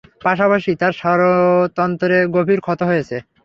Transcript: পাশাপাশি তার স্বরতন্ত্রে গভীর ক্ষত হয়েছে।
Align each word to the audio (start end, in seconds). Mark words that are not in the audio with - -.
পাশাপাশি 0.23 0.71
তার 0.81 0.93
স্বরতন্ত্রে 0.99 2.17
গভীর 2.35 2.59
ক্ষত 2.61 2.79
হয়েছে। 2.89 3.17